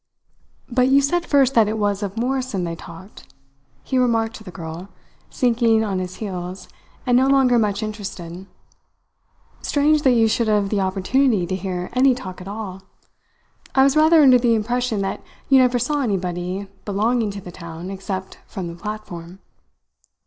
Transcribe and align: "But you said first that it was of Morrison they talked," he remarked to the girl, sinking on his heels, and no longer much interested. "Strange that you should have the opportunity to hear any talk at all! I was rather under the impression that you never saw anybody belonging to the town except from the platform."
"But 0.67 0.87
you 0.87 0.99
said 0.99 1.27
first 1.27 1.53
that 1.53 1.67
it 1.67 1.77
was 1.77 2.01
of 2.01 2.17
Morrison 2.17 2.63
they 2.63 2.75
talked," 2.75 3.31
he 3.83 3.99
remarked 3.99 4.35
to 4.37 4.43
the 4.43 4.49
girl, 4.49 4.89
sinking 5.29 5.83
on 5.83 5.99
his 5.99 6.15
heels, 6.15 6.67
and 7.05 7.15
no 7.15 7.27
longer 7.27 7.59
much 7.59 7.83
interested. 7.83 8.47
"Strange 9.61 10.01
that 10.01 10.13
you 10.13 10.27
should 10.27 10.47
have 10.47 10.69
the 10.69 10.79
opportunity 10.81 11.45
to 11.45 11.55
hear 11.55 11.91
any 11.93 12.15
talk 12.15 12.41
at 12.41 12.47
all! 12.47 12.81
I 13.75 13.83
was 13.83 13.95
rather 13.95 14.23
under 14.23 14.39
the 14.39 14.55
impression 14.55 15.01
that 15.03 15.21
you 15.49 15.59
never 15.59 15.77
saw 15.77 16.01
anybody 16.01 16.65
belonging 16.83 17.29
to 17.29 17.41
the 17.41 17.51
town 17.51 17.91
except 17.91 18.39
from 18.47 18.65
the 18.69 18.73
platform." 18.75 19.37